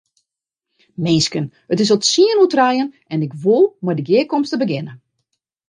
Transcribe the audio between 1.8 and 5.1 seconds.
is al tsien oer trijen en ik wol mei de gearkomste begjinne.